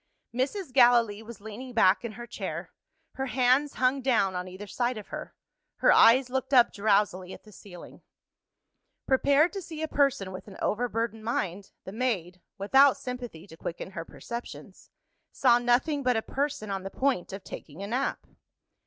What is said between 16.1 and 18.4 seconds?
a person on the point of taking a nap.